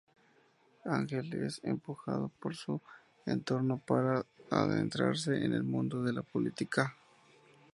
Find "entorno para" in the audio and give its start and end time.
3.27-4.25